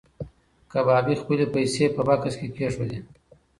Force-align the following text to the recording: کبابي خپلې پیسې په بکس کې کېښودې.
کبابي 0.71 1.15
خپلې 1.21 1.45
پیسې 1.55 1.85
په 1.95 2.01
بکس 2.07 2.33
کې 2.39 2.47
کېښودې. 2.55 2.99